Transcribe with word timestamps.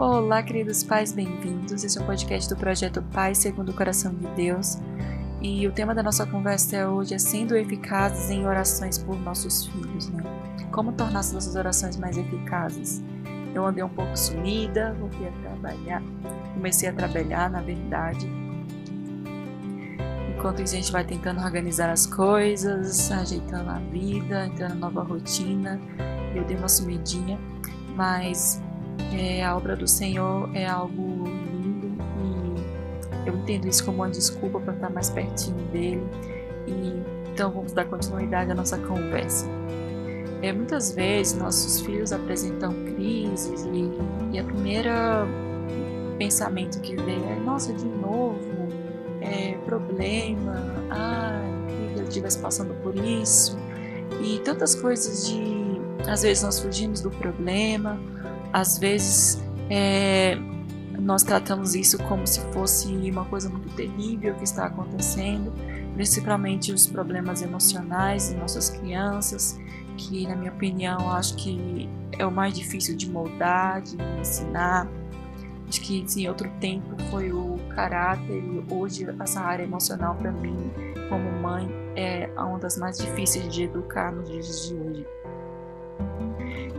Olá, 0.00 0.42
queridos 0.42 0.82
pais, 0.82 1.12
bem-vindos. 1.12 1.84
Esse 1.84 1.98
é 1.98 2.00
o 2.00 2.06
podcast 2.06 2.48
do 2.48 2.58
projeto 2.58 3.02
Pai 3.12 3.34
Segundo 3.34 3.68
o 3.68 3.74
Coração 3.74 4.14
de 4.14 4.26
Deus. 4.28 4.78
E 5.42 5.68
o 5.68 5.72
tema 5.72 5.94
da 5.94 6.02
nossa 6.02 6.24
conversa 6.24 6.88
hoje 6.88 7.12
é 7.12 7.18
sendo 7.18 7.54
eficazes 7.54 8.30
em 8.30 8.46
orações 8.46 8.96
por 8.96 9.20
nossos 9.20 9.66
filhos, 9.66 10.08
né? 10.08 10.22
Como 10.72 10.92
tornar 10.92 11.20
as 11.20 11.32
nossas 11.32 11.54
orações 11.54 11.98
mais 11.98 12.16
eficazes? 12.16 13.02
Eu 13.54 13.66
andei 13.66 13.84
um 13.84 13.90
pouco 13.90 14.16
sumida, 14.16 14.96
voltei 14.98 15.28
a 15.28 15.32
trabalhar, 15.32 16.02
comecei 16.54 16.88
a 16.88 16.94
trabalhar, 16.94 17.50
na 17.50 17.60
verdade. 17.60 18.26
Enquanto 20.34 20.62
isso, 20.62 20.76
a 20.76 20.78
gente 20.78 20.92
vai 20.92 21.04
tentando 21.04 21.42
organizar 21.42 21.90
as 21.90 22.06
coisas, 22.06 23.10
ajeitando 23.12 23.68
a 23.68 23.78
vida, 23.78 24.46
entrando 24.46 24.76
na 24.76 24.88
nova 24.88 25.02
rotina. 25.02 25.78
Eu 26.34 26.42
dei 26.44 26.56
uma 26.56 26.70
sumidinha, 26.70 27.38
mas 27.94 28.62
é, 29.12 29.44
a 29.44 29.56
obra 29.56 29.76
do 29.76 29.86
Senhor 29.86 30.48
é 30.54 30.66
algo 30.66 31.24
lindo 31.24 31.98
e 33.24 33.28
eu 33.28 33.36
entendo 33.36 33.68
isso 33.68 33.84
como 33.84 33.98
uma 33.98 34.10
desculpa 34.10 34.60
para 34.60 34.74
estar 34.74 34.90
mais 34.90 35.10
pertinho 35.10 35.58
dele. 35.68 36.02
E 36.66 37.02
então 37.32 37.50
vamos 37.50 37.72
dar 37.72 37.84
continuidade 37.86 38.50
à 38.50 38.54
nossa 38.54 38.76
conversa. 38.78 39.46
É, 40.42 40.52
muitas 40.52 40.92
vezes 40.92 41.34
nossos 41.38 41.80
filhos 41.80 42.12
apresentam 42.12 42.72
crises 42.84 43.66
e, 43.72 43.90
e 44.32 44.38
a 44.38 44.44
primeira 44.44 45.26
pensamento 46.20 46.80
que 46.80 46.94
vem 46.96 47.32
é 47.32 47.36
nossa 47.36 47.72
de 47.72 47.86
novo 47.86 48.38
é, 49.22 49.56
problema 49.64 50.54
ah 50.90 51.40
que 51.66 51.98
ele 51.98 52.08
estivesse 52.08 52.38
passando 52.38 52.74
por 52.82 52.94
isso 52.94 53.58
e 54.20 54.38
tantas 54.40 54.74
coisas 54.74 55.26
de 55.26 55.80
às 56.06 56.22
vezes 56.22 56.42
nós 56.42 56.60
fugimos 56.60 57.00
do 57.00 57.10
problema 57.10 57.98
às 58.52 58.78
vezes 58.78 59.42
é, 59.68 60.36
nós 60.98 61.22
tratamos 61.22 61.74
isso 61.74 61.98
como 62.04 62.26
se 62.26 62.40
fosse 62.52 62.88
uma 63.10 63.24
coisa 63.24 63.48
muito 63.48 63.74
terrível 63.74 64.34
que 64.34 64.44
está 64.44 64.66
acontecendo, 64.66 65.52
principalmente 65.94 66.72
os 66.72 66.86
problemas 66.86 67.42
emocionais 67.42 68.28
de 68.28 68.36
nossas 68.36 68.70
crianças, 68.70 69.58
que 69.96 70.26
na 70.26 70.36
minha 70.36 70.52
opinião 70.52 71.10
acho 71.12 71.36
que 71.36 71.88
é 72.18 72.26
o 72.26 72.30
mais 72.30 72.54
difícil 72.54 72.96
de 72.96 73.08
moldar, 73.08 73.80
de 73.82 73.96
ensinar. 74.20 74.86
Acho 75.68 75.80
que 75.82 76.04
em 76.16 76.28
outro 76.28 76.50
tempo 76.60 76.96
foi 77.10 77.32
o 77.32 77.58
caráter 77.74 78.42
e 78.42 78.64
hoje 78.68 79.06
essa 79.20 79.40
área 79.40 79.62
emocional 79.62 80.16
para 80.16 80.32
mim, 80.32 80.70
como 81.08 81.30
mãe, 81.40 81.70
é 81.94 82.28
uma 82.36 82.58
das 82.58 82.76
mais 82.76 82.98
difíceis 82.98 83.52
de 83.52 83.64
educar 83.64 84.10
nos 84.10 84.28
dias 84.28 84.68
de 84.68 84.74
hoje. 84.74 85.19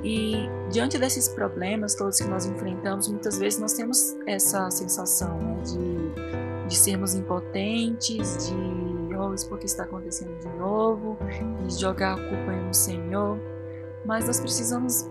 E 0.03 0.49
diante 0.71 0.97
desses 0.97 1.27
problemas 1.27 1.93
todos 1.93 2.17
que 2.17 2.27
nós 2.27 2.45
enfrentamos, 2.45 3.07
muitas 3.07 3.37
vezes 3.37 3.59
nós 3.59 3.73
temos 3.73 4.15
essa 4.25 4.69
sensação 4.71 5.37
né, 5.37 5.61
de, 5.63 6.67
de 6.67 6.75
sermos 6.75 7.13
impotentes, 7.13 8.49
de 8.49 9.15
oh, 9.15 9.33
isso 9.33 9.47
porque 9.47 9.65
está 9.65 9.83
acontecendo 9.83 10.35
de 10.39 10.49
novo, 10.57 11.17
de 11.67 11.79
jogar 11.79 12.13
a 12.13 12.15
culpa 12.15 12.51
no 12.51 12.73
Senhor. 12.73 13.37
Mas 14.03 14.25
nós 14.25 14.39
precisamos 14.39 15.07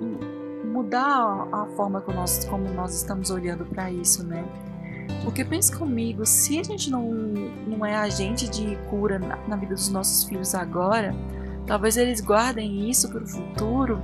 mudar 0.64 1.48
a 1.52 1.66
forma 1.76 2.00
como 2.00 2.18
nós, 2.18 2.44
como 2.46 2.68
nós 2.70 2.94
estamos 2.94 3.30
olhando 3.30 3.64
para 3.66 3.92
isso, 3.92 4.24
né? 4.24 4.44
Porque 5.24 5.44
pense 5.44 5.76
comigo, 5.76 6.26
se 6.26 6.58
a 6.58 6.62
gente 6.62 6.90
não, 6.90 7.04
não 7.10 7.86
é 7.86 7.94
agente 7.94 8.48
de 8.48 8.76
cura 8.88 9.18
na, 9.18 9.36
na 9.46 9.56
vida 9.56 9.74
dos 9.74 9.88
nossos 9.88 10.24
filhos 10.24 10.54
agora, 10.54 11.14
talvez 11.66 11.96
eles 11.96 12.20
guardem 12.20 12.88
isso 12.88 13.08
para 13.08 13.22
o 13.22 13.26
futuro 13.26 14.00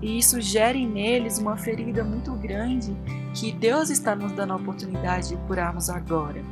e 0.00 0.18
isso 0.18 0.40
gere 0.40 0.86
neles 0.86 1.38
uma 1.38 1.56
ferida 1.56 2.04
muito 2.04 2.32
grande 2.34 2.96
que 3.34 3.52
Deus 3.52 3.90
está 3.90 4.14
nos 4.14 4.32
dando 4.32 4.52
a 4.52 4.56
oportunidade 4.56 5.30
de 5.30 5.36
curarmos 5.46 5.90
agora. 5.90 6.42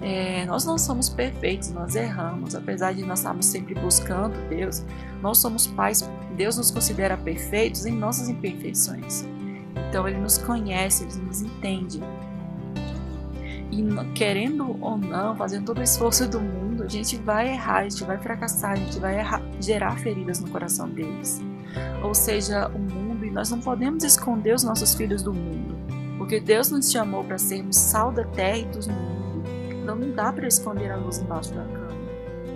É, 0.00 0.46
nós 0.46 0.64
não 0.64 0.78
somos 0.78 1.10
perfeitos, 1.10 1.70
nós 1.72 1.94
erramos, 1.94 2.54
apesar 2.54 2.94
de 2.94 3.04
nós 3.04 3.18
estarmos 3.18 3.44
sempre 3.44 3.74
buscando 3.74 4.34
Deus, 4.48 4.82
nós 5.20 5.36
somos 5.36 5.66
pais, 5.66 6.08
Deus 6.34 6.56
nos 6.56 6.70
considera 6.70 7.18
perfeitos 7.18 7.84
em 7.84 7.92
nossas 7.92 8.30
imperfeições. 8.30 9.26
Então 9.88 10.08
Ele 10.08 10.18
nos 10.18 10.38
conhece, 10.38 11.04
Ele 11.04 11.26
nos 11.26 11.42
entende. 11.42 12.00
E 13.70 13.84
querendo 14.14 14.76
ou 14.82 14.96
não, 14.96 15.36
fazendo 15.36 15.66
todo 15.66 15.78
o 15.78 15.82
esforço 15.82 16.26
do 16.26 16.40
mundo, 16.40 16.84
a 16.84 16.88
gente 16.88 17.18
vai 17.18 17.52
errar, 17.52 17.80
a 17.80 17.82
gente 17.82 18.02
vai 18.04 18.16
fracassar, 18.16 18.72
a 18.72 18.76
gente 18.76 18.98
vai 18.98 19.18
errar, 19.18 19.42
gerar 19.60 19.98
feridas 19.98 20.40
no 20.40 20.48
coração 20.48 20.88
deles 20.88 21.42
ou 22.02 22.14
seja, 22.14 22.68
o 22.68 22.78
mundo, 22.78 23.24
e 23.24 23.30
nós 23.30 23.50
não 23.50 23.60
podemos 23.60 24.04
esconder 24.04 24.54
os 24.54 24.64
nossos 24.64 24.94
filhos 24.94 25.22
do 25.22 25.32
mundo, 25.32 25.76
porque 26.18 26.40
Deus 26.40 26.70
nos 26.70 26.90
chamou 26.90 27.24
para 27.24 27.38
sermos 27.38 27.76
sal 27.76 28.12
da 28.12 28.24
terra 28.24 28.58
e 28.58 28.64
do 28.64 28.92
mundo. 28.92 29.42
Então 29.82 29.96
não 29.96 30.10
dá 30.12 30.32
para 30.32 30.46
esconder 30.46 30.90
a 30.90 30.96
luz 30.96 31.18
embaixo 31.18 31.52
da 31.52 31.64
cama. 31.64 31.90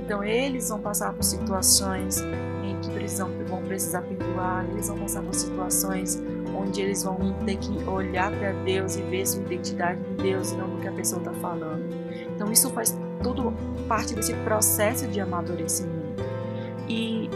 Então 0.04 0.22
eles 0.22 0.68
vão 0.68 0.80
passar 0.80 1.12
por 1.14 1.24
situações 1.24 2.20
em 2.62 2.78
que 2.80 2.90
precisam, 2.90 3.30
vão 3.48 3.62
precisar 3.62 4.02
perdoar, 4.02 4.66
eles 4.70 4.88
vão 4.88 4.98
passar 4.98 5.22
por 5.22 5.34
situações 5.34 6.22
onde 6.54 6.82
eles 6.82 7.02
vão 7.02 7.16
ter 7.44 7.56
que 7.56 7.82
olhar 7.88 8.30
para 8.30 8.52
Deus 8.64 8.96
e 8.96 9.02
ver 9.02 9.26
sua 9.26 9.42
identidade 9.42 9.98
em 10.10 10.22
Deus 10.22 10.52
e 10.52 10.56
não 10.56 10.68
no 10.68 10.80
que 10.80 10.88
a 10.88 10.92
pessoa 10.92 11.20
está 11.20 11.32
falando. 11.34 11.84
Então 12.34 12.52
isso 12.52 12.68
faz 12.70 12.96
tudo 13.22 13.54
parte 13.88 14.14
desse 14.14 14.34
processo 14.34 15.06
de 15.08 15.20
amadurecimento. 15.20 16.22
E 16.88 17.30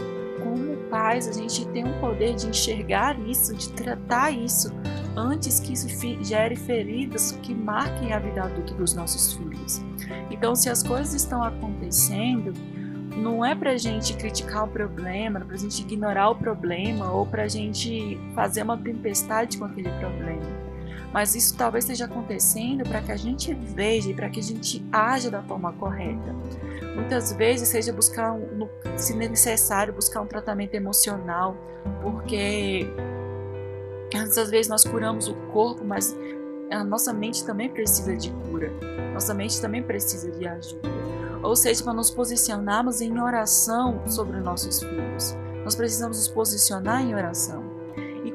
pais, 0.89 1.27
a 1.27 1.33
gente 1.33 1.67
tem 1.69 1.85
um 1.85 1.99
poder 1.99 2.35
de 2.35 2.47
enxergar 2.47 3.19
isso, 3.19 3.55
de 3.55 3.69
tratar 3.69 4.31
isso 4.31 4.71
antes 5.15 5.59
que 5.59 5.73
isso 5.73 5.87
gere 6.23 6.55
feridas 6.55 7.31
que 7.43 7.53
marquem 7.53 8.13
a 8.13 8.19
vida 8.19 8.43
adulta 8.43 8.73
dos 8.73 8.93
nossos 8.93 9.33
filhos. 9.33 9.81
Então, 10.29 10.55
se 10.55 10.69
as 10.69 10.81
coisas 10.83 11.13
estão 11.13 11.43
acontecendo, 11.43 12.53
não 13.15 13.43
é 13.43 13.53
para 13.53 13.77
gente 13.77 14.13
criticar 14.13 14.65
o 14.65 14.67
problema, 14.67 15.41
para 15.41 15.57
gente 15.57 15.81
ignorar 15.81 16.29
o 16.29 16.35
problema 16.35 17.11
ou 17.11 17.25
para 17.25 17.43
a 17.43 17.47
gente 17.47 18.19
fazer 18.33 18.63
uma 18.63 18.77
tempestade 18.77 19.57
com 19.57 19.65
aquele 19.65 19.89
problema. 19.99 20.69
Mas 21.11 21.35
isso 21.35 21.57
talvez 21.57 21.85
esteja 21.85 22.05
acontecendo 22.05 22.87
para 22.87 23.01
que 23.01 23.11
a 23.11 23.17
gente 23.17 23.53
veja 23.53 24.11
e 24.11 24.13
para 24.13 24.29
que 24.29 24.39
a 24.39 24.43
gente 24.43 24.85
haja 24.91 25.29
da 25.29 25.41
forma 25.41 25.73
correta. 25.73 26.35
Muitas 26.95 27.33
vezes 27.33 27.69
seja 27.69 27.93
buscar, 27.93 28.33
um, 28.33 28.67
se 28.97 29.15
necessário, 29.15 29.93
buscar 29.93 30.21
um 30.21 30.27
tratamento 30.27 30.73
emocional, 30.73 31.55
porque 32.01 32.87
às 34.15 34.49
vezes 34.49 34.67
nós 34.67 34.83
curamos 34.83 35.27
o 35.27 35.35
corpo, 35.51 35.83
mas 35.83 36.15
a 36.71 36.83
nossa 36.83 37.13
mente 37.13 37.45
também 37.45 37.69
precisa 37.69 38.15
de 38.15 38.31
cura. 38.31 38.71
Nossa 39.13 39.33
mente 39.33 39.61
também 39.61 39.83
precisa 39.83 40.31
de 40.31 40.47
ajuda. 40.47 40.89
Ou 41.41 41.55
seja, 41.55 41.83
para 41.83 41.93
nos 41.93 42.11
posicionarmos 42.11 43.01
em 43.01 43.19
oração 43.19 44.01
sobre 44.07 44.39
nossos 44.39 44.79
filhos. 44.79 45.35
Nós 45.63 45.75
precisamos 45.75 46.17
nos 46.17 46.27
posicionar 46.27 47.01
em 47.01 47.13
oração. 47.13 47.68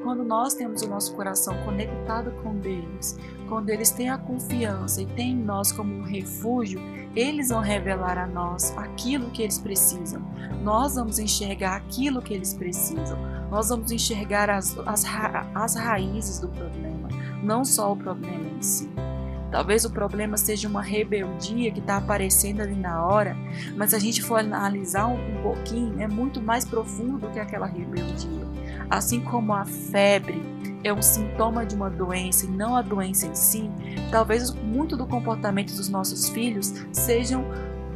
Quando 0.04 0.22
nós 0.22 0.52
temos 0.52 0.82
o 0.82 0.88
nosso 0.88 1.14
coração 1.14 1.56
conectado 1.64 2.30
com 2.42 2.54
Deus, 2.58 3.16
quando 3.48 3.70
eles 3.70 3.90
têm 3.90 4.10
a 4.10 4.18
confiança 4.18 5.00
e 5.00 5.06
têm 5.06 5.34
nós 5.34 5.72
como 5.72 5.94
um 5.94 6.02
refúgio, 6.02 6.78
eles 7.16 7.48
vão 7.48 7.60
revelar 7.60 8.18
a 8.18 8.26
nós 8.26 8.76
aquilo 8.76 9.30
que 9.30 9.42
eles 9.42 9.56
precisam. 9.56 10.20
Nós 10.62 10.96
vamos 10.96 11.18
enxergar 11.18 11.76
aquilo 11.76 12.20
que 12.20 12.34
eles 12.34 12.52
precisam. 12.52 13.16
Nós 13.50 13.70
vamos 13.70 13.90
enxergar 13.90 14.50
as, 14.50 14.76
as, 14.80 15.06
as 15.54 15.74
raízes 15.74 16.38
do 16.38 16.48
problema, 16.48 17.08
não 17.42 17.64
só 17.64 17.90
o 17.90 17.96
problema 17.96 18.46
em 18.58 18.60
si. 18.60 18.90
Talvez 19.50 19.86
o 19.86 19.90
problema 19.90 20.36
seja 20.36 20.68
uma 20.68 20.82
rebeldia 20.82 21.70
que 21.70 21.80
está 21.80 21.96
aparecendo 21.96 22.60
ali 22.60 22.74
na 22.74 23.06
hora, 23.06 23.34
mas 23.74 23.90
se 23.90 23.96
a 23.96 23.98
gente 23.98 24.20
for 24.20 24.40
analisar 24.40 25.06
um, 25.06 25.14
um 25.14 25.42
pouquinho, 25.42 25.98
é 25.98 26.06
muito 26.06 26.42
mais 26.42 26.66
profundo 26.66 27.18
do 27.18 27.30
que 27.30 27.38
aquela 27.38 27.64
rebeldia. 27.64 28.44
Assim 28.90 29.20
como 29.20 29.52
a 29.52 29.64
febre 29.64 30.42
é 30.82 30.92
um 30.92 31.02
sintoma 31.02 31.64
de 31.64 31.74
uma 31.74 31.88
doença 31.88 32.44
e 32.44 32.48
não 32.48 32.76
a 32.76 32.82
doença 32.82 33.26
em 33.26 33.34
si, 33.34 33.70
talvez 34.10 34.50
muito 34.50 34.96
do 34.96 35.06
comportamento 35.06 35.74
dos 35.74 35.88
nossos 35.88 36.28
filhos 36.28 36.72
sejam 36.92 37.44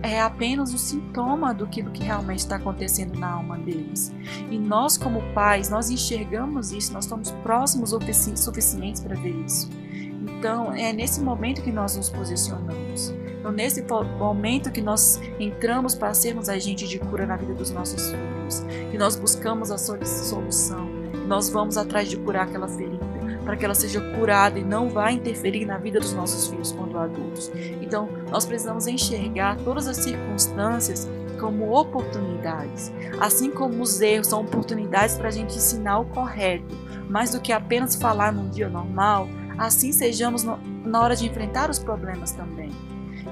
é 0.03 0.21
apenas 0.21 0.73
o 0.73 0.79
sintoma 0.79 1.53
do 1.53 1.67
que, 1.67 1.83
realmente 2.03 2.39
está 2.41 2.57
acontecendo 2.57 3.19
na 3.19 3.33
alma 3.33 3.59
deles. 3.59 4.13
E 4.51 4.59
nós, 4.59 4.97
como 4.97 5.21
pais, 5.35 5.69
nós 5.69 5.91
enxergamos 5.91 6.73
isso, 6.73 6.93
nós 6.93 7.05
estamos 7.05 7.31
próximos 7.43 7.93
o 7.93 7.99
suficientes 8.45 9.03
para 9.03 9.17
ver 9.17 9.35
isso. 9.45 9.69
Então, 10.39 10.73
é 10.73 10.93
nesse 10.93 11.21
momento 11.21 11.63
que 11.63 11.73
nós 11.73 11.97
nos 11.97 12.11
posicionamos. 12.11 13.13
Então, 13.39 13.53
nesse 13.53 13.83
momento 14.19 14.71
que 14.71 14.81
nós 14.81 15.21
entramos 15.39 15.95
para 15.95 16.13
sermos 16.13 16.49
agentes 16.49 16.89
de 16.89 16.99
cura 16.99 17.25
na 17.25 17.37
vida 17.37 17.55
dos 17.55 17.71
nossos 17.71 18.11
filhos, 18.11 18.65
que 18.91 18.99
nós 18.99 19.15
buscamos 19.15 19.71
a 19.71 19.79
solução, 19.79 20.89
nós 21.27 21.49
vamos 21.49 21.77
atrás 21.77 22.09
de 22.09 22.17
curar 22.17 22.49
aquela 22.49 22.67
ferida, 22.67 23.07
para 23.45 23.57
que 23.57 23.65
ela 23.65 23.75
seja 23.75 24.01
curada 24.17 24.59
e 24.59 24.65
não 24.65 24.91
vá 24.91 25.13
interferir 25.13 25.65
na 25.65 25.79
vida 25.79 26.01
dos 26.01 26.13
nossos 26.13 26.49
filhos 26.49 26.73
quando 26.73 26.99
adultos. 26.99 27.51
Então, 27.81 28.09
nós 28.31 28.45
precisamos 28.45 28.87
enxergar 28.87 29.57
todas 29.59 29.87
as 29.87 29.99
circunstâncias 29.99 31.09
como 31.39 31.73
oportunidades, 31.79 32.93
assim 33.21 33.51
como 33.51 33.81
os 33.83 34.01
erros 34.01 34.27
são 34.27 34.41
oportunidades 34.41 35.17
para 35.17 35.29
a 35.29 35.31
gente 35.31 35.57
ensinar 35.57 36.01
o 36.01 36.07
correto, 36.07 36.77
mais 37.09 37.31
do 37.31 37.41
que 37.41 37.53
apenas 37.53 37.95
falar 37.95 38.33
num 38.33 38.51
dia 38.51 38.69
normal. 38.69 39.29
assim 39.57 39.93
sejamos 39.93 40.43
no, 40.43 40.59
na 40.85 41.01
hora 41.01 41.17
de 41.17 41.27
enfrentar 41.27 41.71
os 41.71 41.79
problemas 41.79 42.33
também. 42.33 42.71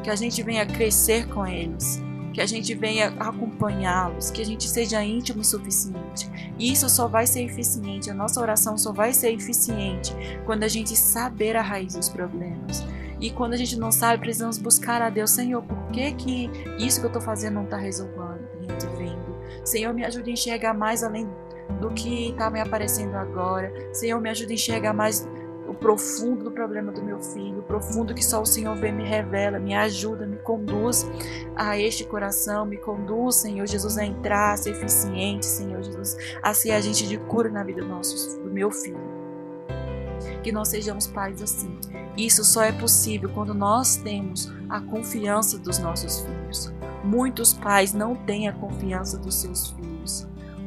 Que 0.07 0.11
a 0.11 0.15
gente 0.15 0.41
venha 0.41 0.65
crescer 0.65 1.27
com 1.27 1.45
eles, 1.45 2.01
que 2.33 2.41
a 2.41 2.47
gente 2.47 2.73
venha 2.77 3.09
acompanhá-los, 3.19 4.31
que 4.31 4.41
a 4.41 4.45
gente 4.45 4.69
seja 4.69 5.03
íntimo 5.03 5.43
e 5.43 5.45
suficiente. 5.45 6.31
E 6.57 6.71
isso 6.71 6.89
só 6.89 7.09
vai 7.09 7.27
ser 7.27 7.43
eficiente, 7.43 8.09
a 8.09 8.15
nossa 8.15 8.41
oração 8.41 8.79
só 8.79 8.93
vai 8.93 9.13
ser 9.13 9.33
eficiente 9.33 10.15
quando 10.45 10.63
a 10.63 10.69
gente 10.69 10.97
saber 10.97 11.57
a 11.57 11.61
raiz 11.61 11.95
dos 11.97 12.09
problemas. 12.09 12.87
E 13.21 13.33
quando 13.33 13.55
a 13.55 13.57
gente 13.57 13.77
não 13.77 13.91
sabe, 13.91 14.21
precisamos 14.21 14.59
buscar 14.59 15.03
a 15.03 15.11
Deus, 15.11 15.33
Senhor, 15.33 15.61
por 15.61 15.91
que, 15.91 16.13
que 16.13 16.51
isso 16.79 17.01
que 17.01 17.07
eu 17.07 17.11
estou 17.11 17.21
fazendo 17.21 17.55
não 17.55 17.65
está 17.65 17.77
resolvendo, 17.77 18.47
vindo? 18.97 19.37
Senhor, 19.65 19.93
me 19.93 20.05
ajude 20.05 20.31
a 20.31 20.33
enxergar 20.35 20.73
mais 20.73 21.03
além 21.03 21.29
do 21.81 21.91
que 21.91 22.29
está 22.29 22.49
me 22.49 22.61
aparecendo 22.61 23.17
agora. 23.17 23.73
Senhor, 23.93 24.21
me 24.21 24.31
ajude 24.31 24.53
a 24.53 24.55
enxergar 24.55 24.93
mais 24.93 25.27
o 25.69 25.75
profundo 25.75 26.45
do 26.45 26.51
problema 26.51 26.93
do 26.93 27.03
meu 27.03 27.21
filho, 27.21 27.61
o 27.61 27.63
profundo 27.63 28.15
que 28.15 28.25
só 28.25 28.41
o 28.41 28.47
Senhor 28.47 28.75
vê 28.77 28.93
me 28.93 29.05
revela, 29.05 29.59
me 29.59 29.75
ajuda, 29.75 30.27
me 30.27 30.37
conduz 30.39 31.07
a 31.55 31.79
este 31.79 32.05
coração, 32.05 32.65
me 32.65 32.77
conduz, 32.77 33.37
Senhor 33.37 33.67
Jesus, 33.67 33.99
a 33.99 34.05
entrar, 34.05 34.53
a 34.53 34.57
ser 34.57 34.71
eficiente, 34.71 35.47
Senhor 35.47 35.83
Jesus, 35.83 36.17
a 36.43 36.55
ser 36.55 36.73
agente 36.73 37.07
de 37.07 37.19
cura 37.19 37.49
na 37.49 37.63
vida 37.63 37.83
do, 37.83 37.89
nosso, 37.89 38.41
do 38.41 38.51
meu 38.51 38.71
filho. 38.71 39.17
Que 40.43 40.53
nós 40.53 40.69
sejamos 40.69 41.07
pais 41.07 41.43
assim. 41.43 41.79
Isso 42.17 42.45
só 42.45 42.63
é 42.63 42.73
possível 42.73 43.29
quando 43.35 43.53
nós 43.53 43.97
temos 43.97 44.53
a 44.69 44.81
confiança 44.81 45.59
dos 45.59 45.79
nossos 45.79 46.21
filhos. 46.21 46.73
Muitos 47.05 47.53
pais 47.53 47.93
não 47.93 48.15
têm 48.15 48.49
a 48.49 48.53
confiança 48.53 49.19
dos 49.19 49.35
seus 49.35 49.71
filhos. 49.71 49.96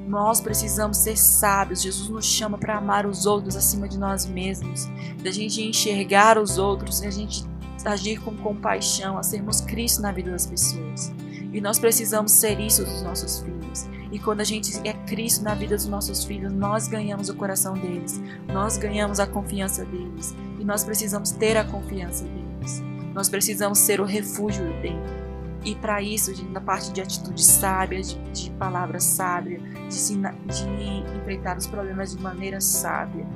Nós 0.10 0.42
precisamos 0.42 0.98
ser 0.98 1.16
sábios. 1.16 1.84
Jesus 1.84 2.10
nos 2.10 2.26
chama 2.26 2.58
para 2.58 2.76
amar 2.76 3.06
os 3.06 3.28
outros 3.28 3.56
acima 3.56 3.88
de 3.88 3.96
nós 3.96 4.26
mesmos, 4.26 4.88
da 5.24 5.30
gente 5.30 5.62
enxergar 5.62 6.40
os 6.40 6.58
outros, 6.58 7.04
a 7.04 7.12
gente 7.12 7.46
agir 7.86 8.20
com 8.20 8.36
compaixão, 8.36 9.20
a 9.20 9.24
sermos 9.24 9.62
Cristo 9.62 10.02
na 10.02 10.12
vida 10.12 10.32
das 10.32 10.48
pessoas. 10.48 11.14
E 11.54 11.62
nós 11.62 11.78
precisamos 11.78 12.32
ser 12.32 12.60
isso 12.60 12.84
dos 12.84 13.04
nossos 13.04 13.40
filhos. 13.42 13.88
E 14.12 14.18
quando 14.18 14.42
a 14.42 14.44
gente 14.44 14.76
é 14.84 14.94
Cristo 15.06 15.44
na 15.44 15.54
vida 15.54 15.76
dos 15.76 15.86
nossos 15.86 16.24
filhos, 16.24 16.52
nós 16.52 16.88
ganhamos 16.88 17.30
o 17.30 17.36
coração 17.36 17.76
deles, 17.76 18.20
nós 18.48 18.78
ganhamos 18.78 19.20
a 19.20 19.28
confiança 19.28 19.86
deles. 19.86 20.36
E 20.60 20.66
nós 20.66 20.84
precisamos 20.84 21.30
ter 21.30 21.56
a 21.56 21.64
confiança 21.64 22.24
deles. 22.24 22.82
Nós 23.14 23.30
precisamos 23.30 23.78
ser 23.78 24.02
o 24.02 24.06
refúgio 24.06 24.66
deles. 24.82 25.29
E 25.64 25.76
para 25.76 26.02
isso, 26.02 26.32
na 26.52 26.62
parte 26.62 26.92
de 26.92 27.02
atitude 27.02 27.44
sábia, 27.44 28.02
de, 28.02 28.16
de 28.32 28.50
palavra 28.52 29.00
sábia, 29.00 29.60
de, 29.60 30.18
de 30.18 31.18
enfrentar 31.18 31.58
os 31.58 31.68
problemas 31.68 32.16
de 32.16 32.22
maneira 32.22 32.62
sábia, 32.62 33.28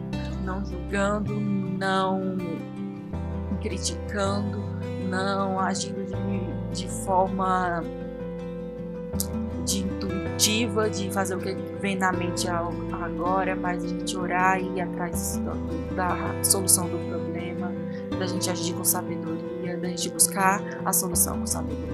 não 0.44 0.64
julgando, 0.66 1.34
não 1.40 2.38
criticando, 3.62 4.64
não 5.10 5.60
agindo 5.60 6.06
de, 6.06 6.82
de 6.82 6.88
forma 7.04 7.84
de 9.66 9.80
intuitiva, 9.80 10.90
de 10.90 11.12
fazer 11.12 11.36
o 11.36 11.40
que 11.40 11.54
vem 11.80 11.96
na 11.96 12.12
mente 12.12 12.48
agora, 12.48 13.56
mas 13.56 13.84
a 13.84 13.88
gente 13.88 14.18
orar 14.18 14.60
e 14.60 14.78
ir 14.78 14.82
atrás 14.82 15.42
da 15.96 16.44
solução 16.44 16.88
do 16.88 16.98
problema, 17.10 17.72
da 18.18 18.28
gente 18.28 18.50
agir 18.50 18.74
com 18.74 18.84
sabedoria, 18.84 19.53
da 19.84 19.90
gente 19.90 20.10
buscar 20.10 20.62
a 20.86 20.94
solução 20.94 21.40
com 21.40 21.46
sabedoria. 21.46 21.94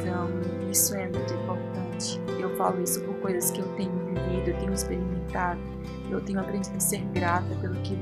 Então, 0.00 0.30
isso 0.70 0.94
é 0.94 1.08
muito 1.08 1.34
importante. 1.34 2.20
Eu 2.38 2.56
falo 2.56 2.80
isso 2.80 3.00
por 3.00 3.14
coisas 3.16 3.50
que 3.50 3.60
eu 3.60 3.66
tenho 3.74 3.92
vivido, 4.06 4.50
eu 4.50 4.58
tenho 4.58 4.72
experimentado. 4.72 5.60
Eu 6.08 6.20
tenho 6.20 6.38
aprendido 6.38 6.76
a 6.76 6.80
ser 6.80 7.04
grata 7.06 7.52
pelo 7.60 7.74
que 7.82 7.98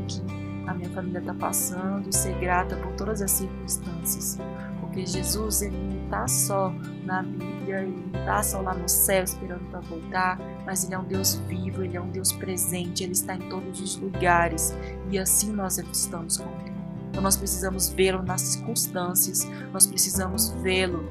a 0.67 0.75
minha 0.75 0.91
família 0.91 1.19
está 1.19 1.33
passando, 1.33 2.15
ser 2.15 2.39
grata 2.39 2.77
por 2.77 2.93
todas 2.93 3.23
as 3.23 3.31
circunstâncias. 3.31 4.39
Porque 4.81 5.07
Jesus, 5.07 5.63
ele 5.63 5.77
não 5.77 6.05
está 6.05 6.29
só 6.29 6.71
na 7.05 7.23
Bíblia, 7.23 7.81
ele 7.81 8.11
não 8.13 8.21
está 8.21 8.43
só 8.43 8.61
lá 8.61 8.75
no 8.75 8.87
céu 8.87 9.25
esperando 9.25 9.65
para 9.71 9.81
voltar, 9.81 10.39
mas 10.67 10.85
ele 10.85 10.95
é 10.95 10.99
um 10.99 11.05
Deus 11.05 11.37
vivo, 11.49 11.83
ele 11.83 11.97
é 11.97 12.01
um 12.01 12.11
Deus 12.11 12.33
presente, 12.33 13.03
ele 13.03 13.13
está 13.13 13.35
em 13.35 13.49
todos 13.49 13.81
os 13.81 13.97
lugares. 13.97 14.75
E 15.11 15.19
assim 15.19 15.53
nós 15.53 15.79
estamos 15.79 16.37
com 16.37 16.51
ele. 16.61 16.74
Então 17.15 17.23
nós 17.23 17.37
precisamos 17.37 17.91
vê-lo 17.91 18.25
nas 18.25 18.41
circunstâncias, 18.41 19.45
nós 19.73 19.87
precisamos 19.87 20.51
vê-lo 20.63 21.09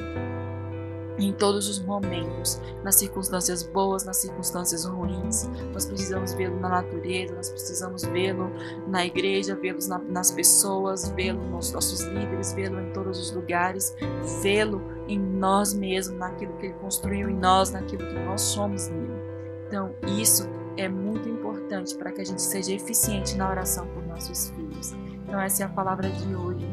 em 1.17 1.31
todos 1.31 1.69
os 1.69 1.79
momentos, 1.79 2.59
nas 2.83 2.95
circunstâncias 2.95 3.63
boas, 3.63 4.03
nas 4.03 4.17
circunstâncias 4.17 4.83
ruins. 4.83 5.49
Nós 5.71 5.85
precisamos 5.85 6.33
vê-lo 6.33 6.59
na 6.59 6.67
natureza, 6.67 7.33
nós 7.33 7.49
precisamos 7.49 8.03
vê-lo 8.03 8.51
na 8.85 9.05
igreja, 9.05 9.55
vê-lo 9.55 9.79
na, 9.87 9.97
nas 9.99 10.29
pessoas, 10.29 11.07
vê-lo 11.15 11.41
nos 11.41 11.71
nossos 11.71 12.01
líderes, 12.01 12.51
vê-lo 12.51 12.81
em 12.81 12.91
todos 12.91 13.17
os 13.17 13.31
lugares, 13.31 13.95
vê-lo 14.41 14.81
em 15.07 15.17
nós 15.17 15.73
mesmos, 15.73 16.19
naquilo 16.19 16.51
que 16.57 16.65
ele 16.65 16.75
construiu 16.81 17.29
em 17.29 17.35
nós, 17.37 17.71
naquilo 17.71 18.05
que 18.05 18.19
nós 18.25 18.41
somos 18.41 18.89
nele. 18.89 19.23
Então, 19.67 19.95
isso 20.19 20.49
é 20.75 20.89
muito 20.89 21.29
importante 21.29 21.95
para 21.95 22.11
que 22.11 22.19
a 22.19 22.25
gente 22.25 22.41
seja 22.41 22.73
eficiente 22.73 23.37
na 23.37 23.49
oração 23.49 23.87
por 23.87 24.05
nossos 24.05 24.49
filhos. 24.49 24.93
Então, 25.23 25.39
essa 25.39 25.63
é 25.63 25.65
a 25.65 25.69
palavra 25.69 26.09
de 26.09 26.35
hoje. 26.35 26.67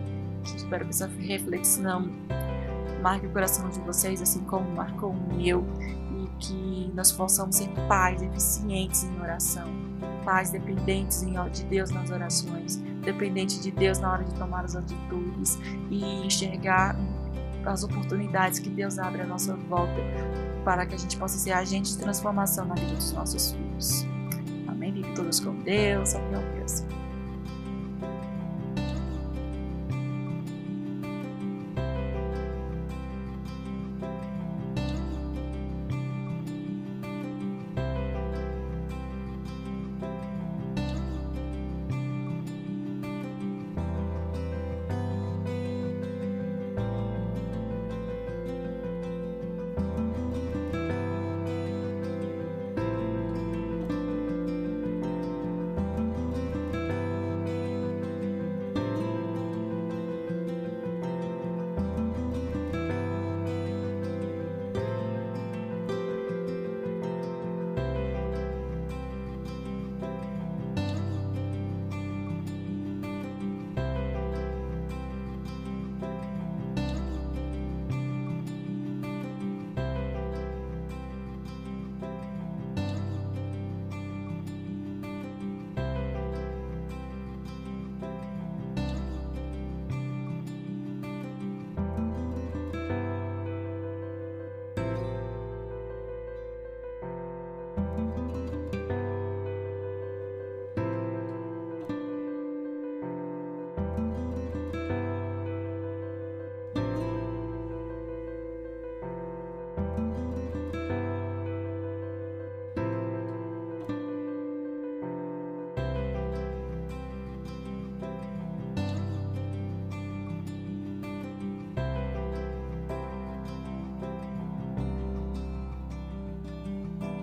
Espero 0.45 0.85
que 0.85 0.91
essa 0.91 1.07
reflexão 1.07 2.11
marque 3.03 3.27
o 3.27 3.31
coração 3.31 3.69
de 3.69 3.81
vocês, 3.81 4.21
assim 4.21 4.41
como 4.45 4.69
marcou 4.71 5.11
o 5.11 5.35
meu, 5.35 5.65
e 6.19 6.29
que 6.39 6.93
nós 6.95 7.13
possamos 7.13 7.57
ser 7.57 7.69
pais 7.89 8.23
eficientes 8.23 9.05
em 9.05 9.21
oração, 9.21 9.69
pais 10.25 10.51
dependentes 10.51 11.25
de 11.53 11.65
Deus 11.65 11.91
nas 11.91 12.11
orações, 12.11 12.77
dependentes 13.03 13.63
de 13.63 13.71
Deus 13.71 13.99
na 13.99 14.13
hora 14.13 14.25
de 14.25 14.35
tomar 14.35 14.65
as 14.65 14.77
atitudes 14.77 15.59
e 15.91 16.05
enxergar 16.27 16.97
as 17.65 17.85
oportunidades 17.85 18.59
que 18.59 18.71
Deus 18.71 18.99
abre 18.99 19.23
à 19.23 19.27
nossa 19.27 19.55
volta 19.55 20.01
para 20.65 20.87
que 20.87 20.95
a 20.95 20.99
gente 20.99 21.17
possa 21.17 21.39
ser 21.39 21.53
agente 21.53 21.93
de 21.93 21.99
transformação 21.99 22.67
na 22.67 22.75
vida 22.75 22.95
dos 22.95 23.13
nossos 23.13 23.53
filhos. 23.53 24.07
Amém? 24.67 24.93
Fiquem 24.93 25.15
todos 25.15 25.41
com 25.41 25.55
Deus. 25.57 26.15
Até 26.15 26.39
o 26.39 26.57
próximo. 26.57 27.00